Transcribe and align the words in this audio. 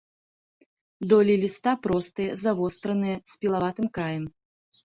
Долі 1.11 1.35
ліста 1.43 1.71
простыя, 1.85 2.31
завостраныя, 2.47 3.15
з 3.33 3.39
пілаватым 3.45 3.87
краем. 4.01 4.25